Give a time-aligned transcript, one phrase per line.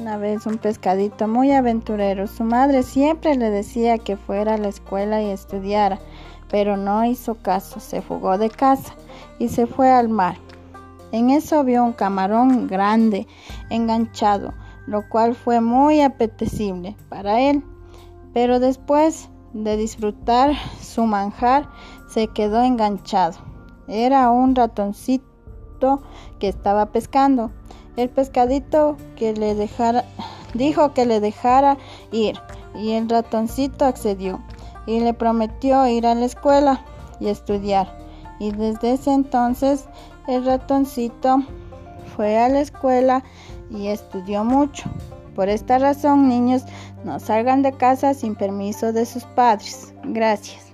[0.00, 2.26] una vez un pescadito muy aventurero.
[2.26, 5.98] Su madre siempre le decía que fuera a la escuela y estudiara,
[6.48, 8.94] pero no hizo caso, se fugó de casa
[9.38, 10.36] y se fue al mar.
[11.12, 13.26] En eso vio un camarón grande
[13.68, 14.54] enganchado,
[14.86, 17.62] lo cual fue muy apetecible para él.
[18.32, 21.68] Pero después de disfrutar su manjar,
[22.08, 23.38] se quedó enganchado.
[23.86, 26.00] Era un ratoncito
[26.38, 27.50] que estaba pescando.
[27.96, 30.04] El pescadito que le dejara,
[30.54, 31.76] dijo que le dejara
[32.12, 32.40] ir
[32.74, 34.40] y el ratoncito accedió
[34.86, 36.84] y le prometió ir a la escuela
[37.18, 37.98] y estudiar.
[38.38, 39.84] Y desde ese entonces
[40.26, 41.38] el ratoncito
[42.16, 43.22] fue a la escuela
[43.70, 44.90] y estudió mucho.
[45.34, 46.64] Por esta razón, niños,
[47.04, 49.94] no salgan de casa sin permiso de sus padres.
[50.04, 50.70] Gracias.